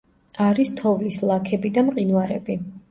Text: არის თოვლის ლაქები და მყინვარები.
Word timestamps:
არის 0.45 0.71
თოვლის 0.79 1.21
ლაქები 1.33 1.75
და 1.79 1.89
მყინვარები. 1.91 2.63